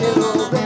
[0.00, 0.59] little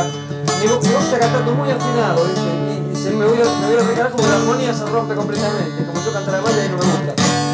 [0.00, 0.26] afuera,
[0.60, 2.22] mi mi voz está cantando muy afinado.
[2.26, 5.86] Y, y se me voy a, me voy a como la armonía se rompe completamente.
[5.86, 7.45] Como yo canto la malla y no me gusta.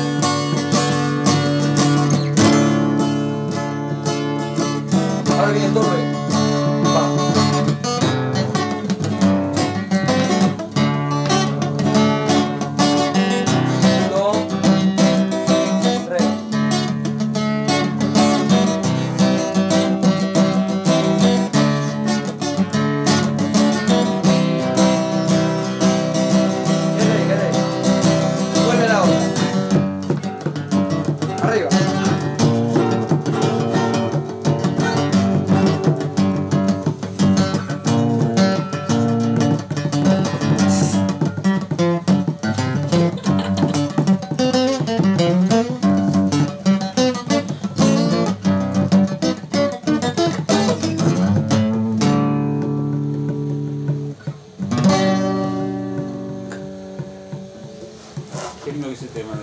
[58.64, 59.40] Qué lindo que es el tema, ¿no?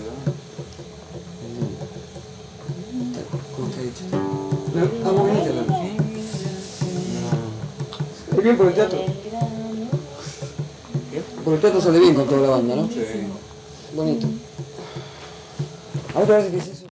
[3.56, 4.04] ¿Cómo te he dicho?
[4.14, 5.76] No, hago bien ¿no?
[8.38, 9.00] Es bien por el teatro.
[11.12, 11.22] ¿Qué?
[11.44, 12.88] Por el teatro sale bien con toda la banda, ¿no?
[12.88, 13.04] Sí.
[13.94, 14.28] Bonito.
[16.16, 16.89] A ver, parece que es eso.